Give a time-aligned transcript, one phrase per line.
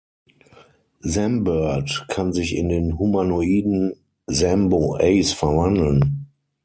[1.03, 3.93] Zambird kann sich in den Humanoiden
[4.25, 6.25] Zambo Ace verwandeln.